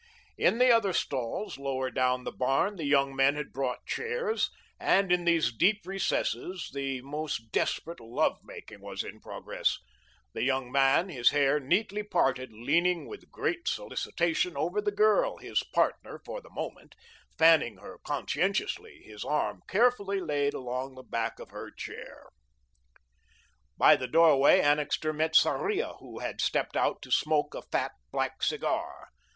[0.35, 5.11] In the other stalls, lower down the barn, the young men had brought chairs, and
[5.11, 9.77] in these deep recesses the most desperate love making was in progress,
[10.33, 15.61] the young man, his hair neatly parted, leaning with great solicitation over the girl, his
[15.71, 16.95] "partner" for the moment,
[17.37, 22.29] fanning her conscientiously, his arm carefully laid along the back of her chair.
[23.77, 28.41] By the doorway, Annixter met Sarria, who had stepped out to smoke a fat, black
[28.41, 29.09] cigar.